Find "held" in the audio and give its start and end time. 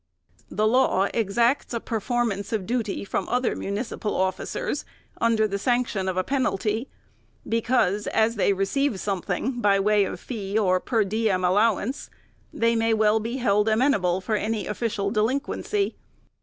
13.37-13.69